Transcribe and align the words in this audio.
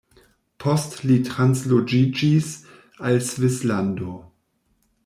Post 0.63 0.95
li 1.09 1.17
transloĝiĝis 1.27 2.51
al 3.11 3.23
Svislando. 3.31 4.21